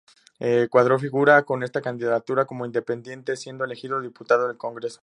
Cuadra 0.71 0.97
figuró 0.97 1.31
en 1.49 1.61
esta 1.61 1.79
candidatura 1.79 2.45
como 2.45 2.65
independiente, 2.65 3.37
siendo 3.37 3.65
elegido 3.65 4.01
Diputado 4.01 4.47
del 4.47 4.57
Congreso. 4.57 4.99